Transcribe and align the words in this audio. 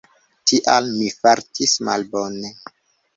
Tial 0.51 0.87
mi 0.93 1.09
fartis 1.17 1.75
malbone. 1.91 2.51